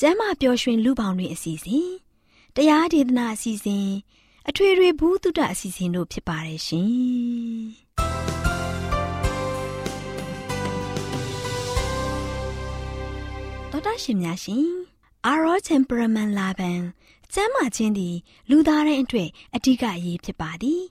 [0.00, 1.88] ကျမ်းမာပျော်ရွှင်လူပေါင်းတွင်အစီအစဉ်
[2.56, 3.88] တရားဒေသနာအစီအစဉ်
[4.48, 6.90] အထွေထွေဘုဒ္ဓအစီအစဉ်တို့ဖြစ်ပါတယ်ရှင်
[13.70, 14.66] တော်တာရှင်များရှင်
[15.26, 16.80] အာရော temperament လာပန်
[17.34, 18.16] ကျမ်းမာခြင်းသည်
[18.50, 20.82] လူသားတိုင်းအတွက်အဓိကအရေးဖြစ်ပါသည်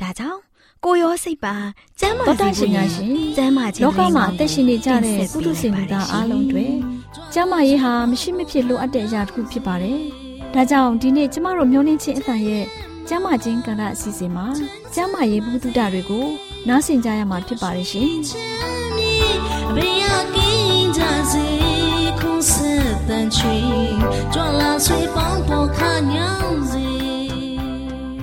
[0.00, 0.40] ဒါကြောင့်
[0.84, 1.54] ကိုရောစိတ်ပါ
[2.00, 6.91] ကျမ်းမာတော်တာရှင်များရှင်ကျမ်းမာခြင်းလောကမှာအသက်ရှင်နေကြတဲ့ပုထုဇဉ်လူသားအားလုံးတွေ
[7.34, 10.00] ကျမ်းမာရေးဟာမရှိမဖြစ်လိုအပ်တဲ့အရာတစ်ခုဖြစ်ပါတယ်။
[10.54, 12.64] ဒါကြောင့်ဒီနေ့ကျမတို့မျိုးနှင်းချင်းအသံရဲ့
[13.08, 14.46] ကျမ်းမာခြင်းကဏ္ဍအစီအစဉ်မှာ
[14.94, 16.26] ကျမ်းမာရေးဘုဒ္ဓတွေကို
[16.68, 18.12] နားဆင်ကြရမှာဖြစ်ပါတယ်ရှင်။
[19.74, 20.04] ဘယ်ရ
[20.34, 21.46] ကင်းကြစေ
[22.20, 23.56] ခုဆက်တန်ချီ
[24.32, 25.78] ကြွလာဆွေပေါင်းပေါ်ခ
[26.12, 26.88] ညောင်းစေ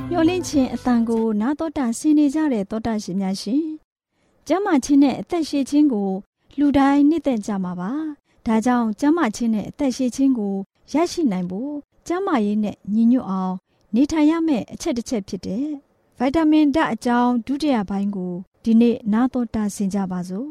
[0.09, 3.63] မျောလင့်ခြင်းအတန်ကိုနာတော်တာဆင်နေကြတဲ့တောတာရှင်များရှင်
[4.47, 6.09] ကျမ်းမာခြင်းနဲ့အသက်ရှည်ခြင်းကို
[6.59, 10.55] လူတိုင်းနှစ်သက်ကြမှာပါ ဒါကြောင့်ကျမ်းမာခြင်းနဲ့အသက်ရှည်ခြင်းကို
[10.93, 11.71] ရရှိနိုင်ဖို့
[12.07, 13.55] ကျန်းမာရေးနဲ့ညီညွတ်အောင်
[13.95, 15.67] နေထိုင်ရမယ့်အချက်တစ်ချက်ဖြစ်တဲ့
[16.17, 18.33] ဗိုက်တာမင်ဓာတ်အကြောင်းဒုတိယပိုင်းကို
[18.63, 20.49] ဒီနေ့နားတော်တာဆင်ကြပါစို့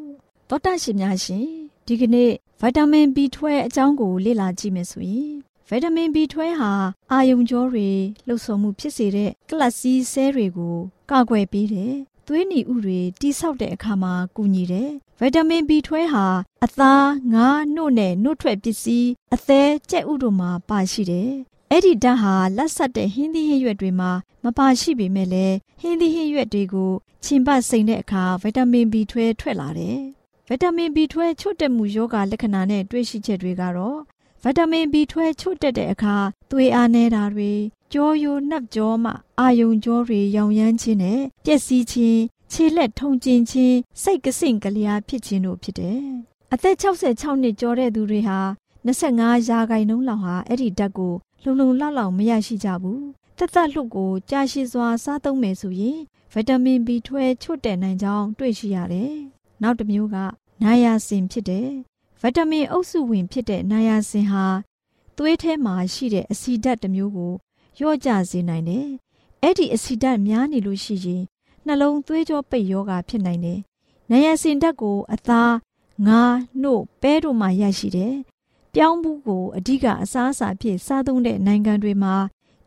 [0.49, 1.47] တောတာရှင်များရှင်
[1.87, 5.33] ဒီကနေ့ဗိုက်တာမင် B12 အကြောင်းကိုလေ့လာကြည့်မယ်ဆိုရင်
[5.69, 6.73] ဗိုက်တာမင် B12 ဟာ
[7.13, 7.89] အာယုံကြောတွေ
[8.27, 10.77] လှုပ်ဆောင်မှုဖြစ်စေတဲ့ကလပ်စီဆဲတွေကို
[11.11, 11.95] ကာကွယ်ပေးတယ်
[12.31, 16.27] သွေးနီဥတွေတိဆောက်တဲ့အခါမှာကူညီတယ်ဗိုက်တာမင် B12 ဟာ
[16.65, 21.31] အသားငါးနှုတ်နဲ့နှုတ်ထွက်ပစ္စည်းအသေးကြက်ဥတို့မှာပါရှိတယ်
[21.71, 24.11] အဲ့ဒီဓာတ်ဟာလက်ဆက်တဲ့ဟင်းသီးဟင်းရွက်တွေမှာ
[24.45, 26.93] မပါရှိပေမဲ့လည်းဟင်းသီးဟင်းရွက်တွေကို
[27.25, 29.99] ခြင်ပတ်စိန်တဲ့အခါဗီတာမင် B12 ထွက်လာတယ်။
[30.49, 33.99] ဗီတာမင် B12 ချို့တက်မှုယောဂလက္ခဏာနဲ့တွေ့ရှိချက်တွေကတော့
[34.43, 36.17] ဗီတာမင် B12 ချို့တက်တဲ့အခါ
[36.51, 37.53] သွေးအားနည်းတာတွေ
[37.93, 42.21] ကြောယိုနှပ်ကြောမှအာယုံကြောတွေရောင်ရမ်းခြင်းနဲ့ပျက်စီးခြင်း
[42.53, 46.03] ခြေလက်ထုံကျင်ခြင်းစိတ်ကစင့်ကလျာဖြစ်ခြင်းတို့ဖြစ်တယ်။
[46.53, 48.39] အသက်66နှစ်ကျော်တဲ့သူတွေဟာ
[48.87, 53.01] 25ရာခိုင်နှုန်းလောက်ဟာအဲ့ဒီဓာတ်ကိုလုံလုံလောက်လောက်မရရှိကြဘူး။
[53.39, 55.99] သက်သက်လှုပ်ကိုကြာရှည်စွာစားသုံးမယ်ဆိုရင်
[56.33, 57.09] ဗီတာမင် B12
[57.43, 59.13] ချွတ်တဲ့နိုင်ကြောင်းတွေ့ရှိရတယ်။
[59.63, 60.17] နောက်တစ်မျိုးက
[60.63, 61.69] နာယာစင်ဖြစ်တယ်။
[62.21, 64.47] ဗီတာမင်အုပ်စုဝင်ဖြစ်တဲ့နာယာစင်ဟာ
[65.17, 67.33] သွေးထဲမှာရှိတဲ့အဆီဓာတ်တစ်မျိုးကို
[67.79, 68.87] လျော့ကျစေနိုင်တယ်။
[69.43, 71.23] အဲ့ဒီအဆီဓာတ်များနေလို့ရှိရင်
[71.67, 73.59] နှလုံးသွေးကြောပိတ်ယောဂါဖြစ်နိုင်တယ်။
[74.11, 75.55] နာယာစင်ဓာတ်ကိုအသား
[76.07, 78.15] ငါးနှုတ်ပဲတို့မှရရှိတယ်
[78.75, 82.15] ပြောင်းဘူးကိုအဓိကအစားအစာဖြစ်စားသုံးတဲ့နိုင်ငံတွေမှာ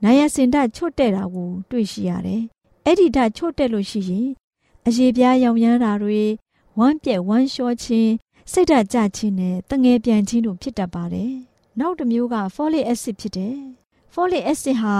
[0.03, 2.41] နာယစင်ဓာတ်ချွတ်တဲ့တာကိုတွေ့ရှိရတယ်။
[2.85, 4.27] အဲ့ဒီဓာတ်ချွတ်တဲ့လို့ရှိရင်
[4.87, 6.21] အရေပြားရောင်ရမ်းတာတွေ
[6.79, 8.11] ဝမ်းပြက်ဝမ်းလျှောခြင်း
[8.51, 11.31] စိတ်ဓာတ်ကျခြင်းနဲ့တငယ်ပြန်ခြင်းတို့ဖြစ်တတ်ပါတယ်။
[11.79, 13.57] နောက်တစ်မျိုးက folic acid ဖြစ်တယ်။
[14.13, 14.95] folic acid ဟာ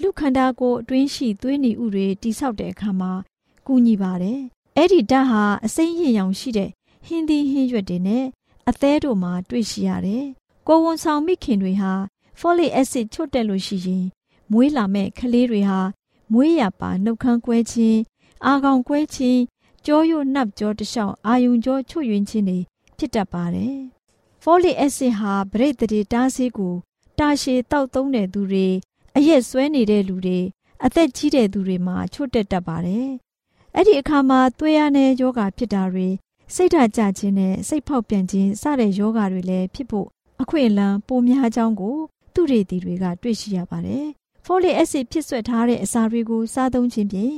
[0.00, 3.12] လူခန္ဓာကိုယ်အတွင်းရှိသွေးနီဥတွေတိဆောက်တဲ့အခါမှာ
[3.66, 4.40] ကူညီပါတယ်။
[4.76, 6.70] အဲ့ဒီဓာတ်ဟာအစိမ်းရင်ရောင်ရှိတဲ့
[7.06, 8.24] ဟင်းသီးဟင်းရွက်တွေနဲ့
[8.68, 10.24] အသေးတို့မှာတွေ့ရှိရတယ်
[10.66, 11.92] ကိုဝန်ဆောင်မိခင်တွေဟာ
[12.40, 14.04] folic acid ချွတ်တက်လို့ရှိရင်
[14.52, 15.80] မွေးလာမဲ့ကလေးတွေဟာ
[16.32, 18.00] မွေးရပါနှုတ်ခမ်းကွဲခြင်း
[18.46, 19.40] အာကောင်ကွဲခြင်း
[19.86, 22.58] ကြောရိုးနှပ်ကြောတလျှောက်အာယုံကြောချွတ်ယွင်းခြင်းတွေ
[22.98, 23.76] ဖြစ်တတ်ပါတယ်။
[24.42, 26.74] folic acid ဟာဗရိတ်တရေတားဆေးကို
[27.18, 28.66] တာရှည်တောက်သုံးတဲ့သူတွေ
[29.16, 30.40] အရက်ဆွဲနေတဲ့လူတွေ
[30.84, 33.08] အသက်ကြီးတဲ့သူတွေမှာချွတ်တက်တတ်ပါတယ်။
[33.76, 36.08] အဲ့ဒီအခါမှာသွေးရတဲ့ယောဂဖြစ်တာတွေ
[36.54, 40.08] စိတ်ဓာတ်ကျခြင်းနဲ့စိတ်ဖောက်ပြန်ခြင်းစတဲ့ယောဂတွေလည်းဖြစ်ဖို့
[40.42, 41.96] အခွင့်အလမ်းပိုများကြောင်းကို
[42.34, 44.04] သူရေတီတွေကတွေ့ရှိရပါတယ်။
[44.46, 47.34] folic acid ဖြစ်ဆွဲထားတဲ့အစာတွေကိုစားသုံးခြင်းဖြင့်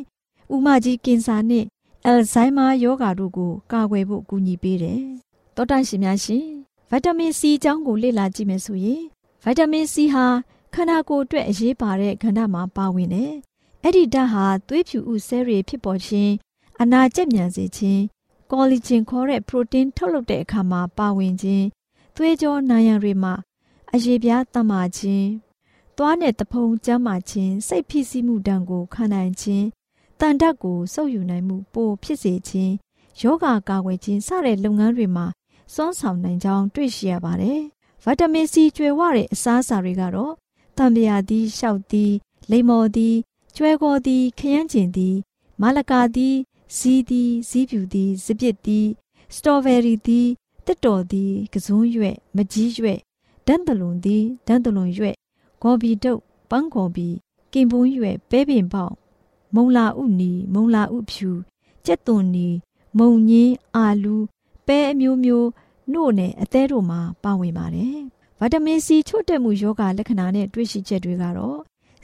[0.54, 1.66] ဥမကြီးကင်ဆာနှင့်
[2.06, 5.00] အယ်ဇိုင်းမာရောဂါတို့ကိုကာကွယ်ဖို့ကူညီပေးတယ်။
[5.56, 6.44] တောတန့်ရှင်များရှင်
[6.90, 9.02] ဗီတာမင် C အကြောင်းကိုလေ့လာကြည့်မယ်ဆိုရင်
[9.44, 10.26] ဗီတာမင် C ဟာ
[10.74, 13.32] ခန္ဓာကိုယ်အတွက်အရေးပါတဲ့ကဏ္ဍမှာပါဝင်တယ်။
[13.82, 16.32] အဲ့ဒီဓာတ်ဟာသွေးဖြူဥဆဲတွေဖြစ်ပေါ်ခြင်း
[16.80, 18.02] အနာကျက်မြန်စေခြင်း
[18.50, 21.66] ကောလိဂျင်ခေါ်တဲ့ပရိုတင်းထုတ်လုပ်တဲ့အခါမှာပါဝင်ခြင်း
[22.16, 23.34] သွေးကြောနာယံတွေမှာ
[23.94, 25.28] အရေပြားတတ်မှခြင်း
[25.96, 29.66] သွားနဲ့တဖုံကျမ်းမာခြင်းစိတ်ဖိစီးမှုတံကိုခံနိုင်ခြင်း
[30.20, 32.72] တန်တက်ကိုစုပ်ယူနိုင်မှုပိုဖြစ်စေခြင်း
[33.20, 35.26] ယောဂကာကွယ်ခြင်းစတဲ့လုပ်ငန်းတွေမှာ
[35.74, 37.62] စွမ်းဆောင်နိုင်ကြောင်းတွေ့ရှိရပါတယ်။
[38.08, 40.32] ဗီတာမင်စီကျွဲဝတဲ့အစားအစာတွေကတော့
[40.78, 42.10] တံပြာသီး၊ရှောက်သီး၊
[42.50, 43.14] လိမ္မော်သီး၊
[43.56, 45.14] ကျွဲကောသီး၊ခရမ်းကျင်သီး၊
[45.60, 46.34] မလကာသီး၊
[46.76, 48.86] ဇီးသီး၊ဇီးဖြူသီး၊စပစ်သီး၊
[49.34, 50.26] စတော်ဘယ်ရီသီး၊
[50.66, 52.98] တစ်တော်သီး၊ကစွန်းရွက်၊မကြီးရွက်၊
[53.46, 55.14] ဒန်းတလွန်သီး၊ဒန်းတလွန်ရွက်၊
[55.62, 56.20] ဂေါ်ဘီတုပ်၊
[56.50, 57.08] ပန်းဂေါ်ဘီ၊
[57.52, 58.94] ကင်ပွန်းရွက်၊ပဲပင်ပေါက်
[59.54, 61.30] မုံလာဥနီမုံလာဥဖြူ
[61.86, 62.48] ကြက်သွန်နီ
[62.98, 64.16] မုံညင်းအာလူ
[64.66, 65.48] ပဲအမျိုးမျိုး
[65.92, 67.98] နှုတ်နဲ့အသေးတို့မှာပါဝင်ပါတယ်။
[68.40, 71.58] ဗီတာမင်စီချို့တက်မှုယောဂလက္ခဏာနဲ့တွေ့ရှိချက်တွေကတော့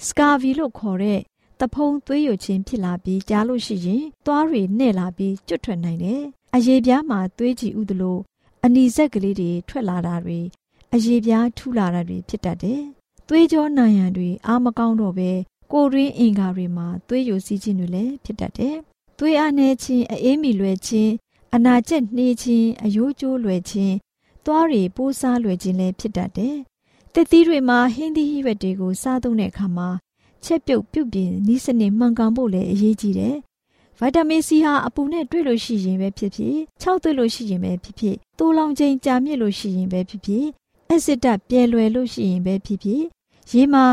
[0.07, 1.21] စကာဗီလို့ခေါ်တဲ့
[1.61, 6.23] တဖုံသွေးယိုခြင်းဖြစ်လာပြီးကြားလို့ရှိရင်သွားတွေနဲ့လာပြီးကျွတ်ထွက်နိုင်တယ်။
[6.55, 8.19] အရေပြားမှာသွေးကြည်ဥသလို
[8.65, 10.41] အနီဆက်ကလေးတွေထွက်လာတာတွေ
[10.95, 12.81] အရေပြားထူလာတာတွေဖြစ်တတ်တယ်။
[13.29, 15.31] သွေးကြောနာယံတွေအာမကောင်းတော့ပဲ
[15.73, 18.77] ကိုရင်းအင်္ဂါတွေမှာသွေးယိုစီးခြင်းတွေလည်းဖြစ်တတ်တယ်။
[19.19, 21.13] သွေးအားနည်းခြင်းအအေးမီလွယ်ခြင်း
[21.57, 23.95] အနာကျက်နှေးခြင်းအယိုးကျိုးလွယ်ခြင်း
[24.45, 26.57] သွားတွေပိုးစားလွယ်ခြင်းလည်းဖြစ်တတ်တယ်။
[27.15, 29.89] တက်သီးတွေမှာဟင်းသီးဟိရွက်တွေကိုစားသုံးတဲ့အခါမှာ
[30.45, 33.37] ချက်ပြုတ်ပြုတ်ပြင်းနီးစနစ်မှန်ကန်ဖို့လည်းအရေးကြီးတယ်။
[33.99, 40.45] ဗီတာမင်စီဟာအပူနဲ့တွေ့လို့ရှိရင်ပဲဖြစ်ဖြစ်ခြောက်သွေးလို့ရှိရင်ပဲဖြစ်ဖြစ်တိုးလောင်ခြင်းကြာမြင့်လို့ရှိရင်ပဲဖြစ်ဖြစ်
[40.89, 43.03] အက်ဆစ်ဓာတ်ပြဲလွယ်လို့ရှိရင်ပဲဖြစ်ဖြစ်
[43.53, 43.85] ရေမှာ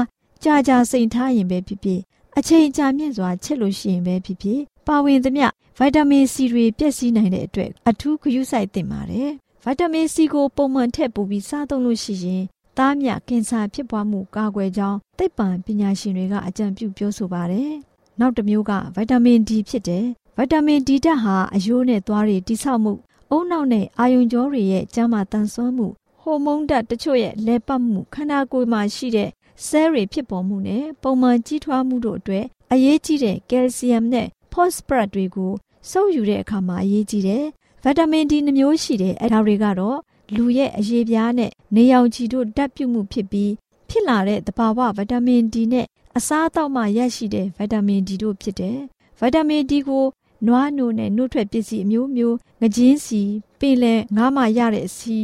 [0.43, 1.99] ကြာကြာစိန်ထားရင်ပဲဖြစ်ဖြစ်
[2.37, 4.59] အချိန်ကြာမြင့်စွာချက်လို့ရှိရင်ပဲဖြစ်ဖြစ်
[4.89, 5.47] ပါဝင်သမျှ
[5.77, 9.29] ဗီတာမင်စီတွေပြည့်စည်နိုင်တဲ့အတွက်အထူးဂရုစိုက်သင့်ပါတယ်။
[9.63, 12.43] ဗီတာမင်စီကိုပုံမှန်ထည့်ပို့ပြီးစားသုံးလို့ရှိရင်
[12.77, 17.71] သားမြကင်ဆာဖြစ်ပွားမှုကာကွယ်ကြောင်းသိပ္ပံပညာရှင်တွေကအကြံပြုပြောဆိုပါတယ်။
[18.19, 20.05] နောက်တစ်မျိုးကဗီတာမင် D ဖြစ်တယ်။
[20.37, 22.93] ဗီတာမင် D ဓာတ်ဟာအယိုးနဲ့သွားတွေတိဆောက်မှု
[23.31, 25.87] အုံနောက်နဲ့အာယုံကြောတွေရဲ့ကျန်းမာတန်ဆွမ်းမှု
[26.21, 29.29] ဟိုမုန်းဓာတ်တချို့ရဲ့လဲပတ်မှုခန္ဓာကိုယ်မှာရှိတဲ့
[29.65, 35.51] ဆဲတွေဖြစ်ပေါ်မှုနဲ့ပုံမှန်ကြီးထွားမှုတို့အတွက်အရေးကြီးတဲ့ကယ်လ်ဆီယမ်နဲ့ ဖော့စဖရက်တွေကို
[35.89, 37.45] စုပ်ယူတဲ့အခါမှာအရေးကြီးတယ်။
[37.83, 39.97] ဗီတာမင် D နှမျိုးရှိတယ်။အဲဒါတွေကတော့
[40.35, 43.51] လူရဲ့အရေးပြားနဲ့နေရောင်ခြည်တို့ဓာတ်ပြုမှုဖြစ်ပြီး
[43.89, 45.85] ဖြစ်လာတဲ့သဘာဝဗီတာမင် D နဲ့
[46.17, 48.77] အစားအသောက်မှရရှိတဲ့ဗီတာမင် D တို့ဖြစ်တယ်။
[49.19, 50.05] ဗီတာမင် D ကို
[50.47, 53.21] နွားနို့နဲ့နှုတ်ထွက်ပစ္စည်းအမျိုးမျိုးငကြင်းစီ
[53.59, 55.17] ပင်လယ်ငါးမှရတဲ့စီ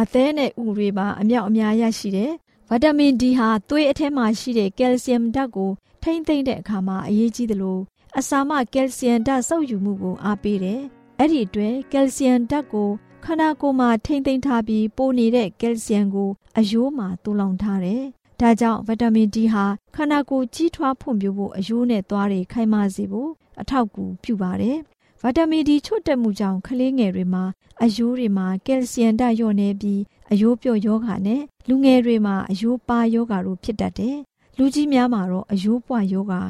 [0.00, 2.32] အသည်းနဲ့ဥတွေပါအမြောက်အများရရှိတယ်။
[2.68, 5.70] ဗီတာမင် D ဟာသွေးအထဲမှာရှိတဲ့ကယ်လ်ဆီယမ်ဓာတ်ကို
[6.02, 7.78] ထိမ့်သိမ့်တဲ့အခါမှာအရေးကြီးသလို
[8.18, 10.80] အစာမကယ်လ်ဆီယမ်ဓာတ်စုပ်ယူမှုကိုအားပေးတယ်။
[11.18, 12.90] အဲ့ဒီအတွက်ကယ်လ်ဆီယမ်ဓာတ်ကို
[13.24, 18.02] ခန္ဓာကိုယ်မှာထိမ့်သိမ်းထားပြီးပိုနေတဲ့ကယ်လ်ဆီယမ်ကိုအယိုးမှာတူလောင်ထားတယ်။
[18.40, 19.64] ဒါကြောင့်ဗီတာမင် D ဟာ
[19.94, 23.30] ခန္ဓာကိုယ်ကြီးထွားဖွံ့ဖြိုးဖို့အယိုးနဲ့သွားတွေခိုင်မာစေဖို့
[23.60, 24.76] အထောက်အကူပြုပါတယ်။
[25.22, 27.44] ဗီတာမင် D ချို့တက်မှုကြောင့်ကလေးငယ်တွေမှာ
[27.82, 30.00] အယိုးတွေမှာကယ်လ်ဆီယမ်ဓာတ်လျော့နေပြီး
[30.32, 34.16] အယိုးပြော့ယောဂါနဲ့လူငယ်တွေမှာအယိုးပါယောဂါတို့ဖြစ်တတ်တယ်။
[34.58, 36.42] လူကြီးများမှာတော့အယိုးပွားယောဂါ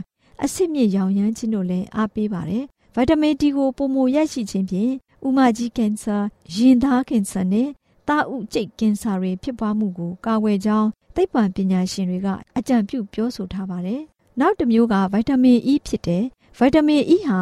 [0.44, 4.92] အဆစ်မြစ်ရောင်ရမ်းခြင်းတို့လည်းအားပေးပါတယ်။ဗီတာမင် D ကိုပုံမရရှိခြင်းဖြင့်
[5.26, 6.16] ဥမကြီးကင်ဆာ
[6.54, 7.68] ရင်သားကင်ဆာနဲ့
[8.08, 14.00] တာဥကျိတ်ကင်ဆာတွေဖြစ်ပွားမှုကိုကာကွယ်ကြောင်းသိပ္ပံပညာရှင်တွေကအကြံပြုပြောဆိုထားပါတယ်။
[14.40, 16.25] နောက်တစ်မျိုးကဗိုက်တာမင် E ဖြစ်တယ်။
[16.58, 17.40] ဗိုက်တာမင် E ဟာ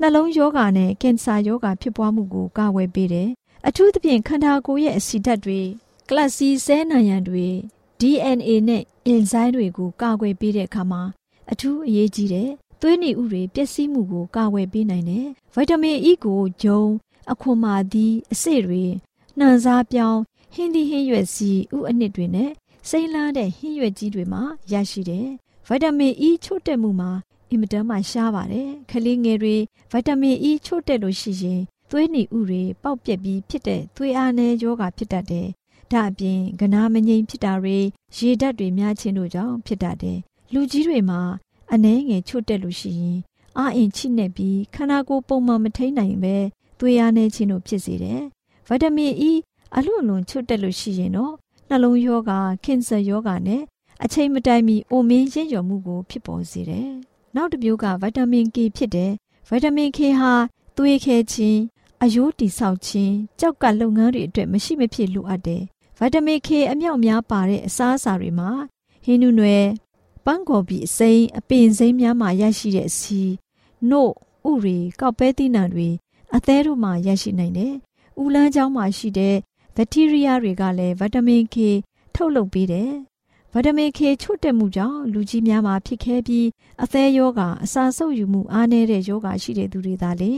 [0.00, 3.28] နှလုံးရောဂါနဲ့ကင်ဆာရောဂါဖြစ်ပွားမှုကိုကာကွယ်ပေးတယ်။
[3.66, 5.60] အထူးသဖြင့်ခန္ဓာကိုယ်ရဲ့အဆီဓာတ်တွေ
[6.08, 7.46] ကလပ်စီဆဲနံရံတွေ
[8.00, 11.02] DNA နဲ့အင်ဇိုင်းတွေကိုကာကွယ်ပေးတဲ့အခါမှာ
[11.50, 16.82] အထူးအရေးကြီးတယ်။သွေးနီဥတွေပျက်စီးမှုကိုကာကွယ်ပေးနိုင်တယ်။ဗိုက်တာမင် E ကိုဂျုံ
[17.32, 18.84] အခွန်မာသည်အစစ်တွေ
[19.38, 20.20] နှံစားပြောင်း
[20.54, 22.50] ဟင်းသီးဟင်းရွက်စီဥအနှစ်တွေနဲ့
[22.88, 25.26] စိမ့်လာတဲ့ဟင်းရွက်ကြီးတွေမှာရရှိတယ်။
[25.66, 27.10] ဗီတာမင် E ချို့တက်မှုမှာ
[27.50, 29.56] အင်မတန်မှရှားပါတယ်။ကလေးငယ်တွေ
[29.92, 35.46] ဗီတာမင် E ချို့တက်လို့ရှိရင်သွေးနီဥတွေပေါက်ပြက်ပြီးဖြစ်တဲ့သွေးအားနည်းယောဂဖြစ်တတ်တယ်။
[35.92, 37.78] ဒါအပြင်ကနာမငြိမ်ဖြစ်တာတွေ
[38.16, 40.18] ရေဓာတ်တွေများခြင်းတို့ကြောင့်ဖြစ်တတ်တယ်။
[40.54, 41.20] လူကြီးတွေမှာ
[41.72, 43.18] အနှဲငယ်ချို့တက်လို့ရှိရင်
[43.58, 46.36] အာအင်ချိနဲ့ပြီးခန္ဓာကိုယ်ပုံမှန်မထိန်နိုင်ပဲ
[46.78, 48.20] သွေးအားနည်းခြင်းတို့ဖြစ်စေတယ်။
[48.68, 49.32] ဗီတာမင် E
[49.76, 51.34] အလွန်လွန်ချွတ်တက်လို့ရှိရင်တော့
[51.68, 53.62] နှလုံးရောဂါကင်ဆာရောဂါနဲ့
[54.04, 56.90] အချိန်မတိုင်မီအိုမင်းရင့်ရော်မှုကိုဖြစ်ပေါ်စေတယ်။
[57.34, 59.10] နောက်တစ်မျိုးကဗီတာမင် K ဖြစ်တယ်။
[59.48, 60.32] ဗီတာမင် K ဟာ
[60.76, 61.60] သွေးခဲခြင်း
[62.02, 65.62] အယိုးတိဆောက်ခြင်းကြောက်ကလုပ်ငန်းတွေအတွက်မရှိမဖြစ်လိုအပ်တယ်။
[65.98, 68.50] ဗီတာမင် K အမြောက်များပါတဲ့အစားအစာတွေမှာ
[69.04, 69.64] ဟင်းနုနွယ်
[70.26, 73.20] ပန်းကော်ပီအစိမ်းအပင်စိမ်းများမှာရရှိတဲ့စီ
[73.90, 74.12] နို့
[74.50, 75.88] ဥရီကောက်ပဲသီးနှံတွေ
[76.36, 77.74] အသေးတို့မှာရရှိနိုင်တယ်။
[78.22, 79.36] ဥလန်းချောင်းမှာရှိတဲ့
[79.76, 81.56] ဘက်တီးရီးယားတွေကလည်းဗီတာမင် K
[82.14, 82.90] ထုတ်လုပ်ပေးတယ်။
[83.52, 86.46] ဗီတာမင် K ချို့တက်မှုကြောင့်လူကြီးများမှာဖြစ်ခဲပြီး
[86.82, 90.32] အသေးယောဂအစာဆုပ်ယူမှုအားနည်းတဲ့ယောဂရှိတဲ့သူတွေသာလေ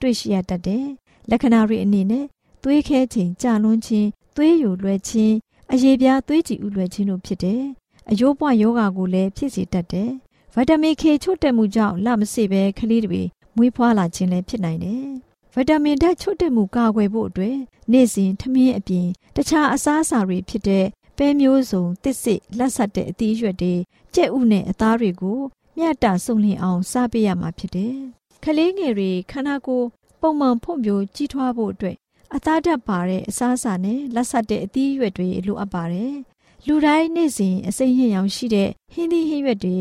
[0.00, 0.84] တွေ့ရှိရတတ်တယ်။
[1.30, 2.24] လက္ခဏာတွေအနေနဲ့
[2.62, 5.34] သွေးခဲခြင်းကြာလွန်းခြင်းသွသွေးယိုလွှဲခြင်း
[5.72, 7.64] အရေပြားသွေးကြည်ဥလွှဲခြင်းတို့ဖြစ်တယ်။
[8.12, 10.10] အယိုးပွားယောဂါကိုလည်းဖြစ်စေတတ်တယ်။
[10.54, 13.22] ဗီတာမင် K ချို့တက်မှုကြောင့်လမစေပဲကလေးတွေ
[13.56, 15.04] မွေးဖွားလာခြင်းလည်းဖြစ်နိုင်တယ်။
[15.54, 17.56] ဗီတာမင်ဓာတ်ချို့တက်မှုကာကွယ်ဖို့အတွက်
[17.92, 20.84] နေ့စဉ်ထမင်းအပြင်တခြားအစားအစာတွေဖြစ်တဲ့
[21.16, 23.74] ပဲမျိုးစုံတစ်စစ်လက်ဆက်တဲ့အသီးရွက်တွေ
[24.14, 25.40] ကြက်ဥနဲ့အသားတွေကို
[25.76, 27.94] မျှတဆုံလင်အောင်စားပေးရမှာဖြစ်တယ်။
[28.44, 29.86] ကလေးငယ်တွေခန္ဓာကိုယ်
[30.20, 31.96] ပုံမှန်ဖွံ့ဖြိုးကြီးထွားဖို့အတွက်
[32.34, 36.14] အသားဓာတ်ပါတဲ့အစားအစာနဲ့လက်ဆက်တဲ့အသီးရွက်တွေလိုအပ်ပါတယ်။
[36.66, 39.78] လူတိုင်းနေ့စဉ်အစိမ်းဟင်းရောင်ရှိတဲ့ဟင်းသီးဟင်းရွက်တွေ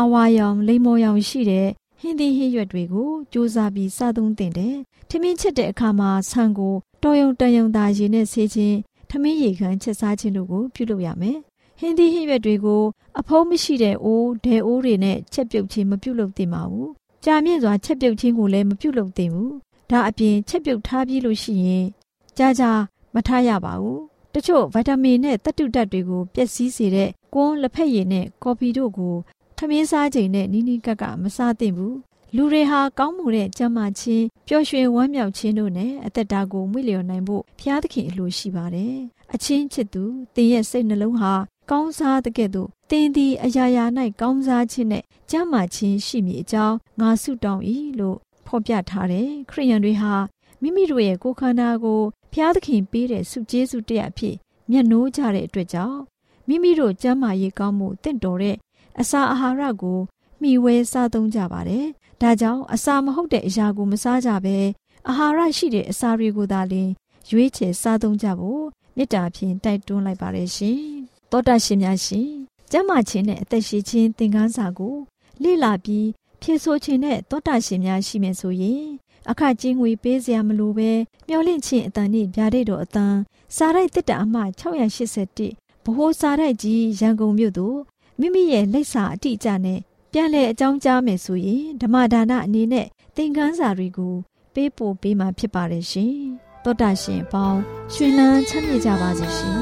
[0.00, 1.68] အဝါရောင်လိမ္မော်ရောင်ရှိတဲ့
[2.00, 4.76] ဟင်းသီးဟင်းရွက်တွေကိုစူးစမ်းပြီးစားသုံးသင့်တယ်။
[5.08, 8.76] ထမင်းချက်တဲ့အခါမှာဆန်ကိုတော်ယုံတန်ယုံသာရေနဲ့ဆေးခြင်း
[9.10, 11.38] ထမင်းရေခမ်းချက်စားခြင်းတို့ကိုပြုလုပ်ရမယ်။
[11.78, 12.82] ဟင်းသီးဟင်းရွက်တွေကို
[13.18, 16.88] အဖုံးမရှိတဲ့အိုးဒဲအိုးတွေနဲ့ချက်ပြုတ်ခြင်းမပြုလုပ်သင့်ပါဘူး။
[17.24, 19.50] ကြာမြင့်စွာချက်ပြုတ်ခြင်းကိုလည်းမပြုလုပ်သင့်ဘူး။
[19.90, 21.86] ဒါအပြင်ချက်ပြုတ်ထားပြီးလို့ရှိရင်
[22.38, 22.70] ကြာကြာ
[23.14, 24.00] မထားရပါဘူး။
[24.34, 29.16] တချို့ဗီတာမင်နဲ့သတ္တုဓာတ်တွေကိုပျက်စီးစေတဲ့ကွန်းလက်ဖက်ရည်နဲ့ကော်ဖီတို့ကို
[29.56, 31.94] ထမင်းစားချိန်နဲ့နီးနီးကပ်ကမစားသင့်ဘူး။
[32.36, 38.96] လူတွေဟာကောင်းမှုတဲ့ကျမ်းမာခြင်းပျော်ရွှင်ဝမ်းမြောက်ခြင်းတို့နဲ့အသက်တာကိုမွေ့လျော်နိုင်ဖို့ဖျားသခင်အလိုရှိပါတယ်။
[39.34, 41.32] အချင်းချစ်သူတင်ရဲ့စိတ်နှလုံးဟာ
[41.70, 43.84] ကောင်းစားတဲ့ကဲ့သို့တင်သည်အရာရာ၌
[44.20, 47.62] ကောင်းစားခြင်းနဲ့ကျမ်းမာခြင်းရှိမည်အကြောင်းငါဆုတောင်း၏
[48.00, 50.14] လို့ဖော်ပြထားတယ်။ခရိယန်တွေဟာ
[50.62, 52.00] မိမိတို့ရဲ့ကိုယ်ခန္ဓာကို
[52.32, 54.36] ဖျားသခင်ပေးတဲ့ဆုကျေးဇူးတရားအဖြစ်
[54.70, 55.98] မျက်နှိုးကြတဲ့အတွက်ကြောင့်
[56.48, 58.56] မိမိတို့ကျမ်းမာရေးကောင်းမှုတင့်တော်တဲ့
[59.00, 59.98] အစာအာဟာရကို
[60.42, 61.86] မျှဝဲစားသုံးကြပါတယ်။
[62.20, 64.56] ဒါကြောင့်အစာမဟုတ်တဲ့အရာကိုမစားကြဘဲ
[65.08, 66.90] အာဟာရရှိတဲ့အစာတွေကိုသာလျှင်
[67.30, 68.62] ရွေးချယ်စားသုံးကြဖို့
[68.96, 70.80] မေတ္တာဖြင့်တိုက်တွန်းလိုက်ပါတယ်ရှင်။
[71.30, 72.28] သောတာရှင်များရှင်
[72.70, 74.96] ကျမ်းမာခြင်းနဲ့အသက်ရှိခြင်းသင်ခန်းစာကို
[75.42, 76.06] လေ့လာပြီး
[76.40, 78.84] ဖြည့်ဆို့ခြင်းနဲ့သောတာရှင်များရှိမယ်ဆိုရင်
[79.30, 80.90] အခကျင်းငွေပေးစရာမလိုပဲ
[81.28, 83.16] မျောလင့်ခြင်းအတန်နဲ့ဗျာဒိတ်တော်အတန်
[83.56, 87.78] စာရိုက်တစ်တာအမှ681ဘိုးစာရိုက်ကြီးရန်ကုန်မြို့သို့
[88.20, 89.78] မိမိရဲ့လက်စာအတိအကျနဲ့
[90.12, 94.14] ပြန်လည်အကြောင်းကြားမယ်ဆိုရင်ဓမ္မဒါနအနေနဲ့သင်ခန်းစာတွေကို
[94.54, 96.14] ပေးပို့ပေးမှာဖြစ်ပါတယ်ရှင်
[96.64, 97.60] သောတာရှင်ပေါင်း
[97.92, 99.58] ရှင်လန်းချမ်းမြေ့ကြပါစေရှင်